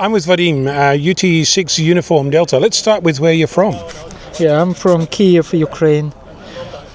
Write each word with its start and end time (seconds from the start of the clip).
I'm 0.00 0.12
with 0.12 0.26
Vadim, 0.26 0.68
uh, 0.68 0.96
UT6 0.96 1.78
Uniform 1.80 2.30
Delta. 2.30 2.58
Let's 2.60 2.76
start 2.76 3.02
with 3.02 3.18
where 3.18 3.32
you're 3.32 3.48
from. 3.48 3.74
Yeah, 4.38 4.62
I'm 4.62 4.72
from 4.72 5.06
Kiev, 5.08 5.52
Ukraine. 5.52 6.12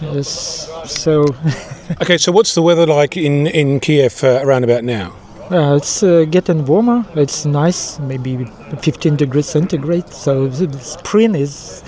Yes, 0.01 0.69
so 0.85 1.25
Okay, 2.01 2.17
so 2.17 2.31
what's 2.31 2.55
the 2.55 2.61
weather 2.61 2.85
like 2.85 3.17
in, 3.17 3.47
in 3.47 3.81
Kiev 3.81 4.24
uh, 4.24 4.39
around 4.43 4.63
about 4.63 4.85
now? 4.85 5.13
uh, 5.51 5.75
it's 5.75 6.01
uh, 6.01 6.25
getting 6.29 6.66
warmer. 6.66 7.05
It's 7.16 7.45
nice, 7.45 8.00
maybe 8.00 8.45
15 8.81 9.18
degrees 9.18 9.48
centigrade. 9.48 10.08
So 10.10 10.50
spring 10.80 11.36
is 11.36 11.84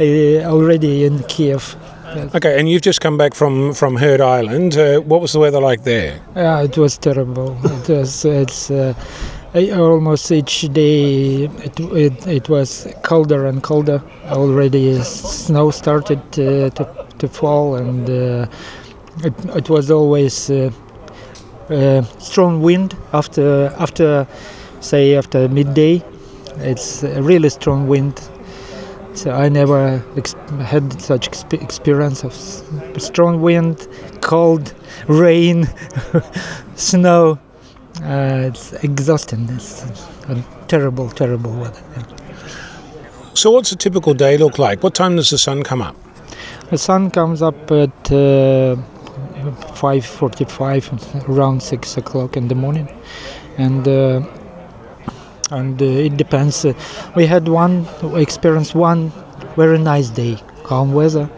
uh, 0.00 0.42
already 0.50 1.04
in 1.04 1.22
Kiev. 1.24 1.76
Okay, 2.34 2.58
and 2.58 2.68
you've 2.68 2.82
just 2.82 3.00
come 3.00 3.16
back 3.16 3.34
from, 3.34 3.72
from 3.72 3.94
Heard 3.96 4.20
Island. 4.20 4.76
Uh, 4.76 5.00
what 5.00 5.20
was 5.20 5.32
the 5.32 5.38
weather 5.38 5.60
like 5.60 5.84
there? 5.84 6.20
Yeah, 6.34 6.62
it 6.62 6.76
was 6.76 6.98
terrible. 6.98 7.56
It 7.64 7.88
was. 7.88 8.24
It's 8.24 8.70
uh, 8.70 8.94
almost 9.56 10.30
each 10.32 10.62
day. 10.72 11.44
It, 11.64 11.80
it 11.80 12.26
it 12.26 12.48
was 12.48 12.86
colder 13.02 13.46
and 13.46 13.62
colder. 13.62 14.02
Already 14.30 15.00
snow 15.02 15.70
started 15.70 16.20
to 16.32 16.70
to, 16.70 16.84
to 17.18 17.28
fall, 17.28 17.76
and 17.76 18.08
uh, 18.10 18.46
it 19.24 19.34
it 19.56 19.68
was 19.70 19.90
always 19.90 20.50
uh, 20.50 20.70
uh, 21.70 22.02
strong 22.18 22.62
wind 22.62 22.96
after 23.12 23.72
after 23.78 24.26
say 24.80 25.16
after 25.16 25.48
midday. 25.48 26.02
It's 26.58 27.02
a 27.02 27.22
really 27.22 27.48
strong 27.50 27.88
wind. 27.88 28.20
So 29.14 29.30
I 29.32 29.48
never 29.48 29.98
had 30.62 31.00
such 31.00 31.30
exp- 31.30 31.62
experience 31.62 32.24
of 32.24 32.34
strong 33.02 33.40
wind, 33.42 33.88
cold, 34.20 34.74
rain, 35.08 35.68
snow. 36.76 37.38
Uh, 38.06 38.46
it's 38.46 38.72
exhausting. 38.84 39.48
It's 39.50 39.84
terrible, 40.68 41.10
terrible 41.10 41.52
weather. 41.52 41.82
So, 43.34 43.50
what's 43.50 43.72
a 43.72 43.76
typical 43.76 44.14
day 44.14 44.38
look 44.38 44.58
like? 44.60 44.84
What 44.84 44.94
time 44.94 45.16
does 45.16 45.30
the 45.30 45.38
sun 45.38 45.64
come 45.64 45.82
up? 45.82 45.96
The 46.70 46.78
sun 46.78 47.10
comes 47.10 47.42
up 47.42 47.70
at 47.72 48.12
uh, 48.12 48.76
5:45, 49.74 51.28
around 51.28 51.62
six 51.62 51.96
o'clock 51.96 52.36
in 52.36 52.46
the 52.46 52.54
morning, 52.54 52.88
and 53.58 53.88
uh, 53.88 54.22
and 55.50 55.82
uh, 55.82 55.84
it 55.84 56.16
depends. 56.16 56.64
We 57.16 57.26
had 57.26 57.48
one 57.48 57.86
experience 58.14 58.72
one 58.72 59.10
very 59.56 59.78
nice 59.78 60.10
day, 60.10 60.38
calm 60.62 60.92
weather. 60.92 61.28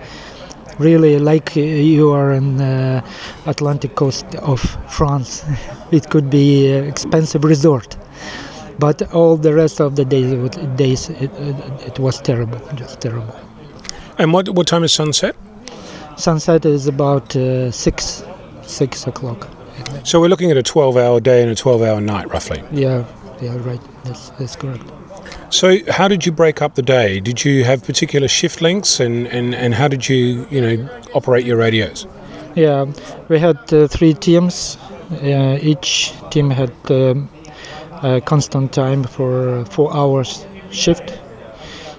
Really, 0.78 1.18
like 1.18 1.56
uh, 1.56 1.60
you 1.60 2.12
are 2.12 2.32
in 2.32 2.60
uh, 2.60 3.00
Atlantic 3.46 3.94
coast 3.96 4.26
of 4.36 4.60
France, 4.88 5.44
it 5.90 6.08
could 6.10 6.30
be 6.30 6.72
uh, 6.72 6.82
expensive 6.82 7.44
resort. 7.44 7.96
But 8.78 9.12
all 9.12 9.36
the 9.36 9.52
rest 9.54 9.80
of 9.80 9.96
the 9.96 10.04
days, 10.04 10.30
it 10.32 10.38
was- 10.38 10.76
days 10.76 11.10
it, 11.10 11.30
it, 11.40 11.56
it 11.86 11.98
was 11.98 12.20
terrible, 12.20 12.60
just 12.76 13.00
terrible. 13.00 13.34
And 14.18 14.32
what, 14.32 14.48
what 14.50 14.66
time 14.68 14.84
is 14.84 14.92
sunset? 14.92 15.34
Sunset 16.16 16.64
is 16.64 16.86
about 16.86 17.34
uh, 17.36 17.70
six, 17.72 18.22
six 18.62 19.06
o'clock. 19.06 19.48
So, 20.04 20.20
we're 20.20 20.28
looking 20.28 20.50
at 20.50 20.56
a 20.56 20.62
12 20.62 20.96
hour 20.96 21.20
day 21.20 21.42
and 21.42 21.50
a 21.50 21.54
12 21.54 21.82
hour 21.82 22.00
night, 22.00 22.28
roughly. 22.32 22.62
Yeah, 22.72 23.04
yeah, 23.40 23.56
right. 23.60 23.80
That's 24.04 24.30
that's 24.30 24.56
correct. 24.56 24.82
So, 25.50 25.78
how 25.90 26.08
did 26.08 26.26
you 26.26 26.32
break 26.32 26.60
up 26.60 26.74
the 26.74 26.82
day? 26.82 27.20
Did 27.20 27.44
you 27.44 27.64
have 27.64 27.82
particular 27.84 28.28
shift 28.28 28.60
lengths, 28.60 29.00
and, 29.00 29.26
and, 29.28 29.54
and 29.54 29.74
how 29.74 29.88
did 29.88 30.08
you, 30.08 30.46
you 30.50 30.60
know, 30.60 30.88
operate 31.14 31.44
your 31.46 31.56
radios? 31.56 32.06
Yeah, 32.54 32.86
we 33.28 33.38
had 33.38 33.58
uh, 33.72 33.88
three 33.88 34.14
teams. 34.14 34.76
Uh, 35.22 35.58
each 35.62 36.12
team 36.30 36.50
had 36.50 36.72
um, 36.90 37.28
a 38.02 38.20
constant 38.20 38.72
time 38.72 39.04
for 39.04 39.64
four 39.66 39.94
hours 39.94 40.44
shift. 40.70 41.18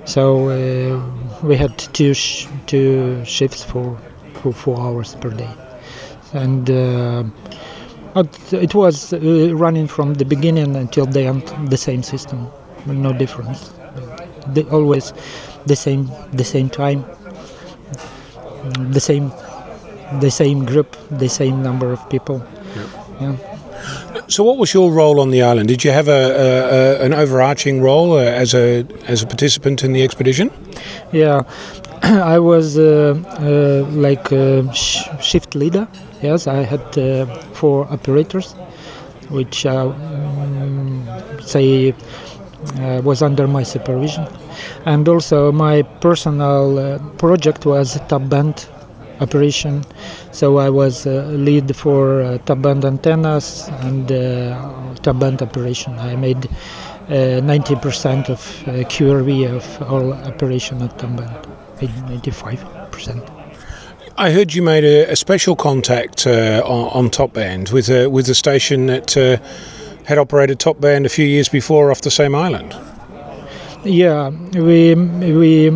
So 0.06 0.50
uh, 0.50 1.02
we 1.44 1.56
had 1.56 1.78
two 1.78 2.14
sh- 2.14 2.48
two 2.68 3.24
shifts 3.26 3.64
for 3.64 3.98
for 4.34 4.54
four 4.54 4.80
hours 4.80 5.16
per 5.16 5.30
day, 5.32 5.50
and 6.34 6.70
uh, 6.70 7.24
it- 8.16 8.54
it 8.54 8.76
was 8.76 9.14
uh, 9.14 9.20
running 9.56 9.88
from 9.88 10.16
the 10.16 10.26
beginning 10.26 10.76
until 10.76 11.06
the 11.06 11.22
end 11.22 11.44
the 11.70 11.78
same 11.78 12.04
system, 12.04 12.48
no 12.94 13.14
difference. 13.14 13.72
The, 14.54 14.64
always 14.72 15.14
the 15.66 15.76
same 15.76 16.10
the 16.34 16.44
same 16.44 16.70
time, 16.70 17.06
the 18.92 19.00
same 19.00 19.32
the 20.20 20.32
same 20.32 20.66
group, 20.66 20.96
the 21.12 21.30
same 21.30 21.62
number 21.62 21.92
of 21.92 22.10
people. 22.10 22.46
Yeah. 23.22 23.36
So, 24.28 24.44
what 24.44 24.58
was 24.58 24.74
your 24.74 24.92
role 24.92 25.20
on 25.20 25.32
the 25.32 25.42
island? 25.42 25.68
Did 25.68 25.84
you 25.84 25.92
have 25.92 26.08
a, 26.08 26.12
a, 26.12 27.02
a 27.02 27.06
an 27.06 27.14
overarching 27.14 27.82
role 27.82 28.14
uh, 28.14 28.22
as 28.22 28.54
a 28.54 28.86
as 29.08 29.24
a 29.24 29.28
participant 29.28 29.84
in 29.84 29.94
the 29.94 30.04
expedition? 30.04 30.52
Yeah, 31.12 31.44
I 32.04 32.40
was 32.40 32.78
uh, 32.78 33.16
uh, 33.40 33.90
like 33.92 34.32
a 34.32 34.72
sh- 34.74 35.08
shift 35.22 35.56
leader. 35.56 35.88
Yes, 36.22 36.48
I 36.48 36.64
had 36.64 36.98
uh, 36.98 37.26
four 37.54 37.88
operators, 37.92 38.54
which 39.30 39.66
uh, 39.66 39.94
mm, 39.94 41.42
say 41.44 41.94
uh, 42.80 43.02
was 43.04 43.22
under 43.22 43.48
my 43.48 43.64
supervision, 43.64 44.28
and 44.86 45.08
also 45.08 45.52
my 45.52 45.82
personal 46.02 46.80
uh, 46.80 47.00
project 47.18 47.66
was 47.66 48.00
top 48.08 48.28
band 48.30 48.68
operation. 49.22 49.84
So 50.32 50.58
I 50.58 50.70
was 50.70 51.06
uh, 51.06 51.26
lead 51.32 51.76
for 51.76 52.22
uh, 52.22 52.38
top 52.40 52.62
band 52.62 52.86
antennas 52.86 53.70
and 53.82 54.12
uh, 54.12 54.96
top 55.02 55.20
band 55.20 55.42
operation. 55.42 55.98
I 56.00 56.16
made 56.16 56.46
uh, 57.10 57.42
90% 57.42 58.30
of 58.30 58.40
uh, 58.68 58.72
QRV 58.88 59.56
of 59.56 59.92
all 59.92 60.14
operation 60.14 60.82
at 60.82 60.98
top 61.00 61.16
band, 61.16 61.30
95%. 61.80 63.40
I 64.18 64.32
heard 64.32 64.54
you 64.54 64.62
made 64.62 64.84
a, 64.84 65.12
a 65.12 65.16
special 65.16 65.56
contact 65.56 66.28
uh, 66.28 66.62
on, 66.66 67.06
on 67.06 67.10
top 67.10 67.34
band 67.34 67.70
with 67.70 67.90
a 67.90 68.08
with 68.08 68.28
a 68.28 68.36
station 68.36 68.90
uh, 68.90 69.38
had 70.10 70.18
operated 70.18 70.60
top 70.60 70.82
band 70.82 71.06
a 71.06 71.10
few 71.10 71.26
years 71.26 71.48
before 71.50 71.92
off 71.92 72.02
the 72.02 72.10
same 72.10 72.34
island. 72.34 72.76
Yeah, 73.86 74.32
we 74.56 74.96
we 74.96 75.70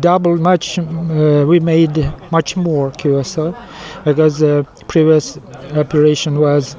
doubled 0.00 0.40
much. 0.40 0.76
Uh, 0.78 1.44
we 1.46 1.60
made 1.60 2.12
much 2.32 2.56
more 2.56 2.90
QSO 2.90 3.54
because 4.04 4.40
the 4.40 4.66
previous 4.88 5.38
operation 5.76 6.40
was 6.40 6.74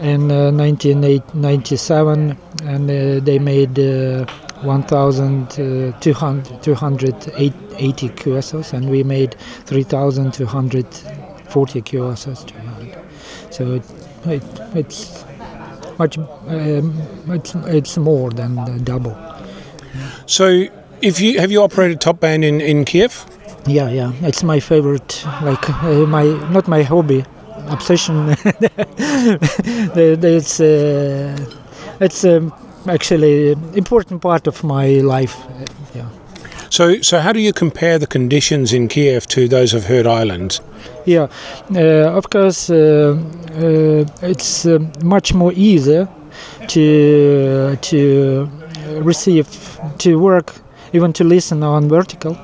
in 0.00 0.30
uh, 0.30 0.50
1997, 0.52 2.34
and 2.64 2.90
uh, 2.90 3.20
they 3.20 3.38
made 3.38 3.78
uh, 3.78 4.24
1,200 4.62 6.62
280 6.62 8.08
QSOs, 8.08 8.72
and 8.72 8.88
we 8.88 9.04
made 9.04 9.36
3,240 9.66 11.82
QSOs. 11.82 12.50
So 13.50 13.74
it, 13.74 13.84
it, 14.26 14.42
it's 14.74 15.24
much. 16.02 16.18
Um, 16.18 16.92
it's 17.36 17.54
it's 17.78 17.96
more 17.98 18.30
than 18.30 18.54
the 18.56 18.78
double. 18.92 19.14
So, 20.26 20.46
if 21.00 21.20
you 21.20 21.40
have 21.40 21.50
you 21.52 21.62
operated 21.62 22.00
top 22.00 22.20
band 22.20 22.44
in, 22.44 22.60
in 22.60 22.84
Kiev? 22.84 23.24
Yeah, 23.66 23.88
yeah, 23.90 24.12
it's 24.28 24.42
my 24.42 24.60
favorite. 24.60 25.24
Like 25.42 25.68
uh, 25.70 26.06
my 26.06 26.24
not 26.50 26.68
my 26.68 26.82
hobby, 26.82 27.24
obsession. 27.68 28.34
It's 29.94 30.60
uh, 30.60 31.36
it's 32.00 32.24
um, 32.24 32.52
actually 32.88 33.52
important 33.74 34.20
part 34.22 34.46
of 34.46 34.64
my 34.64 34.86
life. 35.16 35.36
Uh, 35.36 35.64
Yeah, 35.96 36.08
So, 36.70 37.02
so 37.02 37.18
how 37.20 37.32
do 37.32 37.38
you 37.40 37.52
compare 37.52 37.98
the 37.98 38.06
conditions 38.06 38.72
in 38.72 38.88
Kiev 38.88 39.26
to 39.26 39.40
those 39.48 39.76
of 39.76 39.84
Heard 39.84 40.06
Island? 40.06 40.60
yeah. 41.06 41.26
Uh, 41.74 42.16
of 42.18 42.24
course, 42.30 42.70
uh, 42.72 43.16
Uh, 43.52 44.04
it's 44.22 44.64
uh, 44.64 44.78
much 45.02 45.34
more 45.34 45.52
easier 45.52 46.08
to 46.68 47.72
uh, 47.72 47.76
to 47.82 48.48
uh, 48.88 49.02
receive 49.02 49.46
to 49.98 50.18
work 50.18 50.54
even 50.92 51.12
to 51.14 51.24
listen 51.24 51.62
on 51.62 51.88
vertical. 51.88 52.36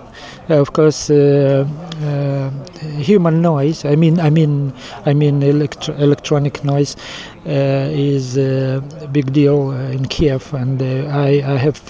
Uh, 0.51 0.55
of 0.55 0.73
course, 0.73 1.11
uh, 1.11 1.67
uh, 2.03 2.51
human 2.99 3.43
noise. 3.43 3.85
I 3.85 3.95
mean, 3.97 4.19
I 4.19 4.31
mean, 4.31 4.73
I 5.05 5.13
mean, 5.15 5.43
electro- 5.43 5.95
electronic 5.97 6.65
noise 6.65 6.97
is 7.45 8.37
a 8.37 8.83
big 9.13 9.33
deal 9.33 9.71
in 9.73 10.07
Kiev, 10.07 10.53
and 10.55 10.83
I, 10.83 11.43
I 11.55 11.57
have 11.57 11.81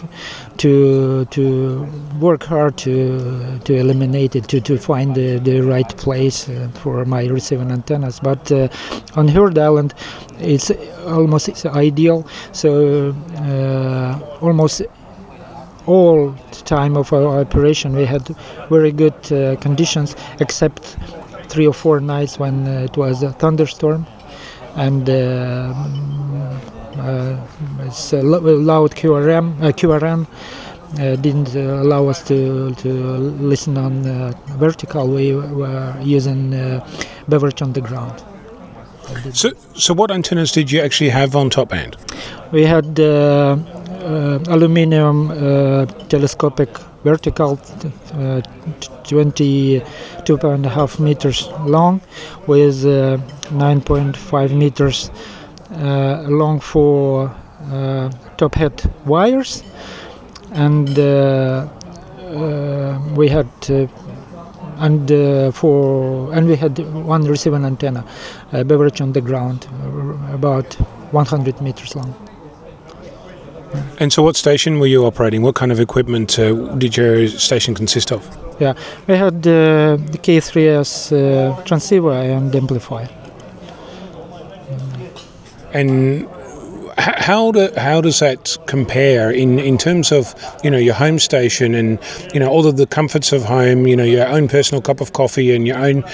to 0.58 1.24
to 1.26 1.86
work 2.20 2.44
hard 2.44 2.76
to 2.78 3.58
to 3.64 3.74
eliminate 3.74 4.34
it, 4.36 4.48
to 4.48 4.60
to 4.60 4.76
find 4.76 5.14
the, 5.14 5.38
the 5.38 5.60
right 5.60 5.88
place 5.96 6.48
for 6.74 7.04
my 7.04 7.26
receiving 7.26 7.70
antennas. 7.70 8.20
But 8.20 8.50
on 9.16 9.28
Heard 9.28 9.56
Island, 9.58 9.94
it's 10.40 10.70
almost 11.06 11.48
it's 11.48 11.64
ideal. 11.66 12.26
So 12.52 13.14
uh, 13.36 14.18
almost 14.40 14.82
all 15.94 16.30
the 16.56 16.62
time 16.76 16.96
of 16.96 17.12
our 17.12 17.40
operation 17.40 17.88
we 18.00 18.06
had 18.14 18.24
very 18.70 18.92
good 18.92 19.18
uh, 19.32 19.56
conditions 19.66 20.16
except 20.40 20.82
three 21.52 21.66
or 21.66 21.74
four 21.74 22.00
nights 22.00 22.38
when 22.38 22.56
uh, 22.66 22.88
it 22.88 22.96
was 22.96 23.22
a 23.22 23.32
thunderstorm 23.40 24.02
and 24.76 25.08
uh, 25.08 25.18
Uh, 26.98 27.36
it's 27.86 28.12
a 28.12 28.22
loud 28.22 28.90
QRM. 29.00 29.46
Uh, 29.62 29.70
QRM 29.72 30.26
uh, 30.26 31.16
didn't 31.16 31.54
uh, 31.54 31.82
allow 31.84 32.08
us 32.08 32.22
to 32.24 32.74
to 32.82 32.90
listen 33.52 33.76
on 33.78 34.04
uh, 34.06 34.32
vertical. 34.58 35.06
We 35.06 35.34
were 35.34 35.94
using 36.02 36.54
uh, 36.54 36.84
beverage 37.28 37.62
on 37.62 37.72
the 37.72 37.80
ground. 37.80 38.16
So, 39.32 39.52
so 39.74 39.94
what 39.94 40.10
antennas 40.10 40.52
did 40.52 40.70
you 40.72 40.80
actually 40.82 41.10
have 41.10 41.36
on 41.36 41.50
top 41.50 41.68
band? 41.68 41.96
We 42.52 42.64
had 42.64 42.98
uh, 43.00 43.56
aluminium 44.48 45.30
uh, 45.30 45.86
telescopic 46.08 46.68
vertical, 47.04 47.58
uh, 48.14 48.40
22 49.04 50.36
and 50.42 50.66
a 50.66 50.68
half 50.68 50.98
meters 50.98 51.48
long, 51.66 52.00
with 52.46 52.84
uh, 52.84 53.18
9.5 53.50 54.54
meters 54.56 55.10
uh, 55.72 56.22
long 56.28 56.60
for 56.60 57.30
uh, 57.70 58.10
top 58.36 58.54
head 58.54 58.82
wires, 59.06 59.62
and 60.52 60.98
uh, 60.98 61.68
uh, 62.22 63.00
we 63.14 63.28
had. 63.28 63.48
Uh, 63.68 63.86
and 64.80 65.10
uh, 65.10 65.50
for 65.50 66.32
and 66.32 66.46
we 66.46 66.54
had 66.54 66.78
one 67.04 67.24
receiving 67.24 67.64
antenna, 67.64 68.04
uh, 68.52 68.62
beverage 68.62 69.00
on 69.00 69.12
the 69.12 69.20
ground, 69.20 69.66
uh, 69.72 70.34
about 70.34 70.72
100 71.10 71.60
meters 71.60 71.96
long. 71.96 72.27
And 74.00 74.12
so, 74.12 74.22
what 74.22 74.36
station 74.36 74.78
were 74.78 74.86
you 74.86 75.04
operating? 75.04 75.42
What 75.42 75.54
kind 75.54 75.72
of 75.72 75.80
equipment 75.80 76.38
uh, 76.38 76.52
did 76.76 76.96
your 76.96 77.28
station 77.28 77.74
consist 77.74 78.12
of? 78.12 78.24
Yeah, 78.60 78.74
we 79.06 79.14
had 79.14 79.46
uh, 79.46 79.96
the 79.96 80.18
K3S 80.18 81.12
uh, 81.12 81.62
transceiver 81.62 82.12
and 82.12 82.54
amplifier. 82.54 83.08
And 85.72 86.26
how 86.98 87.52
do, 87.52 87.70
how 87.76 88.00
does 88.00 88.18
that 88.20 88.56
compare 88.66 89.30
in, 89.30 89.58
in 89.58 89.78
terms 89.78 90.10
of 90.10 90.34
you 90.64 90.70
know 90.70 90.78
your 90.78 90.94
home 90.94 91.18
station 91.18 91.74
and 91.74 91.98
you 92.32 92.40
know 92.40 92.48
all 92.48 92.66
of 92.66 92.76
the 92.76 92.86
comforts 92.86 93.32
of 93.32 93.44
home? 93.44 93.86
You 93.86 93.96
know 93.96 94.04
your 94.04 94.26
own 94.26 94.48
personal 94.48 94.82
cup 94.82 95.00
of 95.00 95.12
coffee 95.12 95.54
and 95.54 95.66
your 95.66 95.78
own 95.78 96.04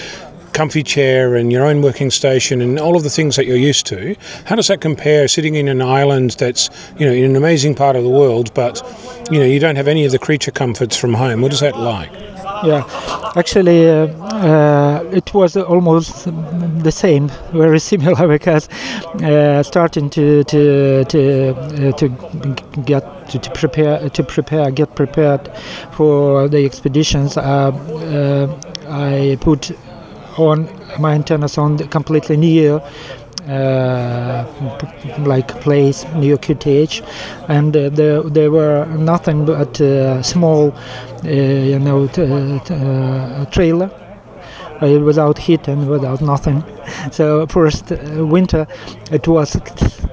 comfy 0.54 0.82
chair 0.82 1.34
and 1.34 1.52
your 1.52 1.66
own 1.66 1.82
working 1.82 2.10
station 2.10 2.62
and 2.62 2.78
all 2.78 2.96
of 2.96 3.02
the 3.02 3.10
things 3.10 3.36
that 3.36 3.44
you're 3.46 3.56
used 3.56 3.84
to. 3.86 4.16
How 4.46 4.56
does 4.56 4.68
that 4.68 4.80
compare 4.80 5.28
sitting 5.28 5.56
in 5.56 5.68
an 5.68 5.82
island 5.82 6.36
that's 6.38 6.70
you 6.98 7.04
know 7.04 7.12
in 7.12 7.24
an 7.24 7.36
amazing 7.36 7.74
part 7.74 7.96
of 7.96 8.04
the 8.04 8.10
world, 8.10 8.54
but 8.54 8.80
you 9.30 9.38
know 9.38 9.44
you 9.44 9.58
don't 9.58 9.76
have 9.76 9.88
any 9.88 10.04
of 10.06 10.12
the 10.12 10.18
creature 10.18 10.50
comforts 10.52 10.96
from 10.96 11.12
home? 11.12 11.42
What 11.42 11.52
is 11.52 11.60
that 11.60 11.76
like? 11.76 12.10
Yeah, 12.64 12.84
actually, 13.36 13.90
uh, 13.90 14.06
uh, 14.32 15.04
it 15.12 15.34
was 15.34 15.56
almost 15.56 16.24
the 16.82 16.92
same, 16.92 17.28
very 17.52 17.78
similar, 17.78 18.28
because 18.38 18.68
uh, 19.22 19.62
starting 19.62 20.08
to 20.10 20.44
to 20.44 21.04
to 21.04 21.54
uh, 21.54 21.92
to 21.92 22.08
get 22.84 23.28
to, 23.30 23.38
to 23.38 23.50
prepare 23.50 24.08
to 24.08 24.22
prepare 24.22 24.70
get 24.70 24.94
prepared 24.94 25.50
for 25.92 26.48
the 26.48 26.64
expeditions. 26.64 27.36
Uh, 27.36 27.42
uh, 27.42 28.46
I 28.88 29.36
put 29.40 29.72
on 30.36 30.68
my 30.98 31.14
antennas 31.14 31.58
on 31.58 31.78
completely 31.88 32.36
new. 32.36 32.80
Uh, 33.46 34.46
like 35.26 35.48
place 35.60 36.06
near 36.14 36.38
QTH, 36.38 37.02
and 37.48 37.76
uh, 37.76 37.90
there 37.90 38.22
there 38.22 38.50
were 38.50 38.86
nothing 38.86 39.44
but 39.44 39.78
uh, 39.82 40.22
small, 40.22 40.72
uh, 41.24 41.28
you 41.28 41.78
know, 41.78 42.06
t- 42.06 42.22
uh, 42.22 43.44
trailer 43.50 43.90
uh, 44.80 45.00
without 45.00 45.38
heat 45.38 45.68
and 45.68 45.88
without 45.88 46.20
nothing. 46.20 46.64
So 47.12 47.46
first 47.46 47.92
uh, 47.92 48.26
winter, 48.26 48.66
it 49.10 49.28
was 49.28 49.56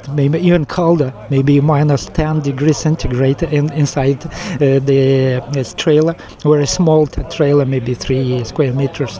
maybe 0.09 0.39
even 0.39 0.65
colder, 0.65 1.13
maybe 1.30 1.62
minus 1.62 2.06
10 2.07 2.42
degrees 2.42 2.77
centigrade 2.77 3.44
in, 3.44 3.71
inside 3.74 4.25
uh, 4.25 4.80
the 4.80 5.44
this 5.51 5.74
trailer, 5.74 6.15
very 6.44 6.68
small 6.68 7.07
trailer, 7.07 7.65
maybe 7.65 7.94
three 7.94 8.44
square 8.44 8.74
meters 8.74 9.19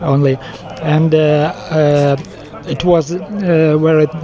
only, 0.00 0.36
and. 0.82 1.14
Uh, 1.14 1.52
uh, 1.70 2.16
it 2.66 2.84
was 2.84 3.12
uh, 3.12 3.76
where 3.80 4.00
it, 4.00 4.14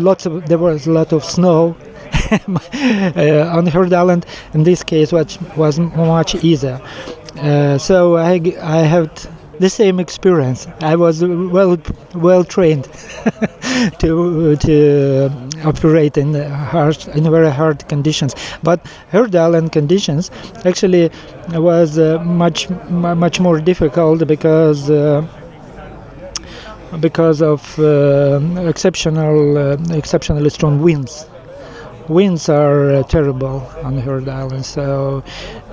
lots 0.00 0.26
of 0.26 0.46
there 0.46 0.58
was 0.58 0.86
a 0.86 0.92
lot 0.92 1.12
of 1.12 1.24
snow 1.24 1.74
uh, 2.30 3.50
on 3.56 3.66
Heard 3.66 3.92
Island. 3.92 4.26
In 4.52 4.64
this 4.64 4.82
case, 4.82 5.10
which 5.10 5.38
was 5.56 5.78
much 5.78 6.34
easier. 6.44 6.80
Uh, 7.36 7.78
so 7.78 8.16
I, 8.16 8.40
I 8.62 8.78
had 8.78 9.10
the 9.58 9.70
same 9.70 9.98
experience. 10.00 10.66
I 10.80 10.96
was 10.96 11.24
well 11.24 11.76
well 12.14 12.44
trained 12.44 12.84
to 14.00 14.56
to 14.56 15.30
operate 15.64 16.16
in 16.16 16.34
harsh 16.34 17.06
in 17.08 17.24
very 17.30 17.50
hard 17.50 17.88
conditions. 17.88 18.34
But 18.62 18.80
Heard 19.10 19.34
Island 19.34 19.72
conditions 19.72 20.30
actually 20.64 21.10
was 21.52 21.98
uh, 21.98 22.22
much 22.24 22.68
mu- 22.90 23.14
much 23.14 23.40
more 23.40 23.60
difficult 23.60 24.26
because. 24.26 24.90
Uh, 24.90 25.26
because 27.00 27.42
of 27.42 27.78
uh, 27.78 28.40
exceptional, 28.68 29.58
uh, 29.58 29.76
exceptionally 29.90 30.50
strong 30.50 30.80
winds. 30.82 31.26
Winds 32.08 32.48
are 32.48 32.90
uh, 32.94 33.02
terrible 33.02 33.68
on 33.82 33.98
Heard 33.98 34.28
Island, 34.28 34.64
so 34.64 35.24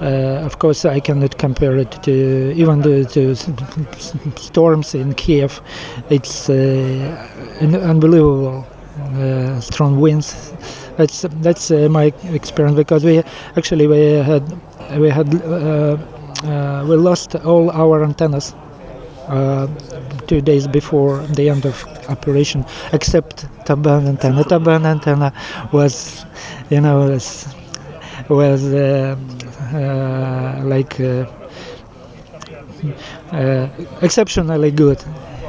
uh, 0.02 0.46
of 0.46 0.58
course 0.60 0.84
I 0.84 1.00
cannot 1.00 1.38
compare 1.38 1.78
it 1.78 1.92
to 2.04 2.54
even 2.56 2.82
the, 2.82 3.06
to 3.06 3.36
storms 4.40 4.96
in 4.96 5.14
Kiev. 5.14 5.62
It's 6.10 6.50
uh, 6.50 7.30
unbelievable 7.62 8.66
strong 9.62 10.00
winds. 10.00 10.54
That's 10.98 11.26
that's 11.42 11.72
uh, 11.72 11.88
my 11.90 12.14
experience 12.32 12.78
because 12.78 13.04
we 13.04 13.24
actually 13.56 13.88
we 13.88 14.00
had 14.24 14.44
we 14.98 15.10
had 15.10 15.34
uh, 15.44 15.98
uh, 16.44 16.86
we 16.88 16.96
lost 16.96 17.36
all 17.36 17.72
our 17.72 18.04
antennas 18.04 18.54
two 20.34 20.42
days 20.42 20.68
before 20.68 21.18
the 21.38 21.48
end 21.54 21.64
of 21.64 21.76
operation, 22.10 22.66
except 22.92 23.46
top 23.66 23.80
band 23.84 24.08
antenna. 24.08 24.44
top 24.44 24.64
band 24.64 24.86
antenna 24.86 25.30
was, 25.72 26.26
you 26.72 26.82
know, 26.82 26.98
was, 28.30 28.64
uh, 28.74 29.16
uh, 29.74 30.62
like 30.74 31.00
uh, 31.00 31.26
uh, 33.32 33.68
exceptionally 34.02 34.72
good. 34.72 35.00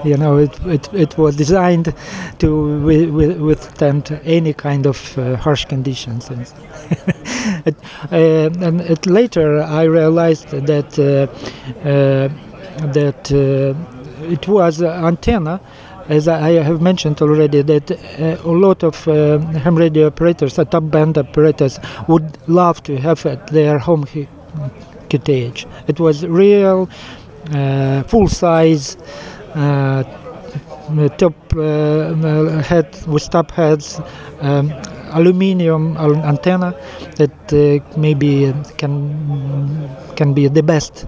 You 0.04 0.18
know, 0.18 0.36
it, 0.36 0.54
it, 0.66 0.92
it 0.92 1.16
was 1.16 1.34
designed 1.34 1.86
to 2.40 2.48
wi- 2.80 3.06
wi- 3.06 3.38
withstand 3.48 4.20
any 4.24 4.52
kind 4.52 4.84
of 4.86 4.98
uh, 5.16 5.36
harsh 5.36 5.64
conditions. 5.64 6.28
And, 6.28 6.42
it, 7.68 7.76
uh, 8.12 8.66
and 8.66 8.82
it 8.82 9.06
later 9.06 9.62
I 9.62 9.84
realized 9.84 10.48
that 10.50 10.98
that 12.92 13.30
uh, 13.32 13.93
it 14.30 14.48
was 14.48 14.80
an 14.80 15.04
antenna, 15.04 15.60
as 16.08 16.28
I 16.28 16.50
have 16.62 16.80
mentioned 16.80 17.20
already, 17.22 17.62
that 17.62 17.90
uh, 17.90 18.36
a 18.44 18.52
lot 18.52 18.82
of 18.82 19.06
uh, 19.08 19.38
ham 19.38 19.76
radio 19.76 20.06
operators, 20.08 20.58
uh, 20.58 20.64
top 20.64 20.90
band 20.90 21.16
operators, 21.18 21.78
would 22.08 22.36
love 22.48 22.82
to 22.84 22.96
have 22.98 23.24
at 23.26 23.46
their 23.48 23.78
home 23.78 24.06
he- 24.06 24.28
It 25.86 26.00
was 26.00 26.26
real, 26.26 26.88
uh, 27.54 28.02
full 28.04 28.28
size. 28.28 28.96
Uh, 29.54 30.02
top 31.16 31.34
uh, 31.56 32.14
head 32.62 32.86
with 33.06 33.28
top 33.30 33.50
heads, 33.52 34.00
um, 34.40 34.72
aluminium 35.12 35.96
antenna 35.96 36.74
that 37.16 37.52
uh, 37.52 37.98
maybe 37.98 38.52
can 38.76 38.92
can 40.16 40.34
be 40.34 40.48
the 40.48 40.62
best 40.62 41.06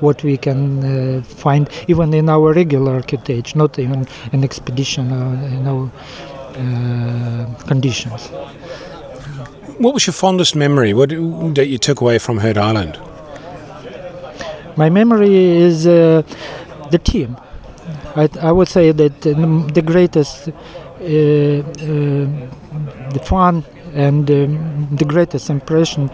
what 0.00 0.22
we 0.22 0.36
can 0.36 0.60
uh, 0.84 1.22
find 1.22 1.68
even 1.88 2.14
in 2.14 2.28
our 2.28 2.52
regular 2.52 3.02
QTH, 3.02 3.54
not 3.54 3.78
even 3.78 4.06
in 4.32 4.44
expedition 4.44 5.12
or 5.12 5.48
you 5.48 5.60
know 5.60 5.90
uh, 6.56 7.46
conditions. 7.66 8.28
What 9.78 9.94
was 9.94 10.06
your 10.06 10.14
fondest 10.14 10.56
memory? 10.56 10.92
What 10.92 11.10
that 11.10 11.66
you 11.68 11.78
took 11.78 12.00
away 12.00 12.18
from 12.18 12.38
Heard 12.38 12.58
Island? 12.58 12.98
My 14.76 14.90
memory 14.90 15.34
is 15.36 15.86
uh, 15.86 16.22
the 16.90 16.98
team. 16.98 17.36
I, 18.16 18.28
I 18.40 18.52
would 18.52 18.68
say 18.68 18.92
that 18.92 19.26
uh, 19.26 19.32
the 19.72 19.82
greatest, 19.82 20.48
uh, 20.48 20.52
uh, 20.52 21.04
the 23.12 23.20
fun 23.24 23.64
and 23.94 24.30
um, 24.30 24.88
the 24.96 25.04
greatest 25.04 25.50
impression 25.50 26.10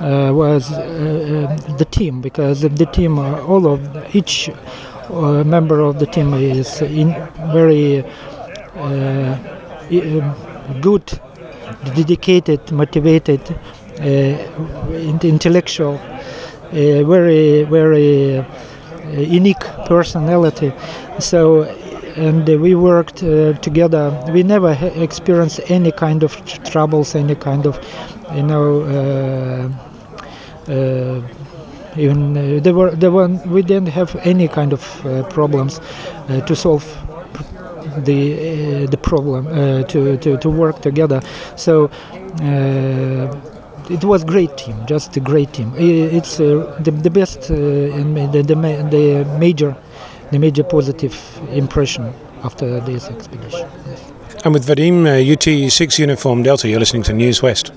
uh, 0.00 0.30
was 0.32 0.70
uh, 0.72 0.76
uh, 0.78 1.76
the 1.76 1.84
team 1.84 2.20
because 2.20 2.60
the 2.62 2.86
team, 2.86 3.18
uh, 3.18 3.40
all 3.42 3.66
of 3.66 4.14
each 4.14 4.48
uh, 4.48 5.44
member 5.44 5.80
of 5.80 5.98
the 5.98 6.06
team 6.06 6.34
is 6.34 6.82
in 6.82 7.14
very 7.52 8.04
um, 8.76 10.34
good, 10.80 11.20
dedicated, 11.94 12.70
motivated, 12.72 13.40
intellectual, 15.22 15.98
very 16.72 17.62
very 17.62 18.44
unique 19.14 19.64
personality. 19.86 20.72
So 21.18 21.64
and 22.16 22.48
we 22.48 22.74
worked 22.74 23.22
uh, 23.22 23.52
together. 23.54 24.10
We 24.32 24.42
never 24.42 24.74
ha- 24.74 24.86
experienced 25.02 25.60
any 25.68 25.92
kind 25.92 26.22
of 26.22 26.32
tr- 26.44 26.62
troubles, 26.62 27.14
any 27.14 27.34
kind 27.34 27.66
of, 27.66 27.78
you 28.34 28.42
know, 28.42 28.82
uh, 28.82 30.72
uh, 30.72 31.20
even 31.96 32.62
there 32.62 32.74
were 32.74 32.90
there 32.90 33.10
were 33.10 33.28
we 33.46 33.62
didn't 33.62 33.88
have 33.88 34.14
any 34.24 34.48
kind 34.48 34.72
of 34.72 34.82
problems 35.30 35.80
to 36.46 36.54
solve 36.54 36.84
the 38.04 38.84
uh, 38.84 38.90
the 38.90 38.98
problem 38.98 39.46
uh, 39.46 39.82
to, 39.84 40.16
to 40.18 40.36
to 40.38 40.50
work 40.50 40.82
together. 40.82 41.20
So. 41.56 41.90
Uh, 42.42 43.34
it 43.88 44.02
was 44.02 44.24
great 44.24 44.56
team, 44.56 44.74
just 44.86 45.16
a 45.16 45.20
great 45.20 45.52
team. 45.52 45.72
It's 45.76 46.38
the, 46.38 46.92
the 47.02 47.08
best 47.08 47.50
and 47.50 48.16
the, 48.32 48.42
the, 48.42 48.54
the 48.90 49.38
major 49.38 49.76
the 50.30 50.38
major 50.38 50.64
positive 50.64 51.40
impression 51.50 52.12
after 52.42 52.80
this 52.80 53.08
expedition. 53.08 53.68
Yes. 53.86 54.12
And 54.44 54.52
with 54.54 54.66
Vadim, 54.66 55.06
uh, 55.06 55.34
UT6 55.34 55.98
Uniform 55.98 56.42
Delta, 56.42 56.68
you're 56.68 56.80
listening 56.80 57.02
to 57.04 57.12
News 57.12 57.42
West. 57.42 57.72